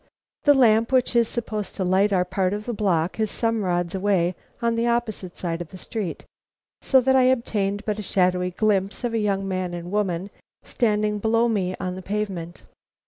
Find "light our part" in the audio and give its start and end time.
1.83-2.53